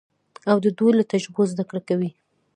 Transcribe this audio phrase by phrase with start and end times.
[0.49, 2.09] او د دوی له تجربو زده کړه کوي.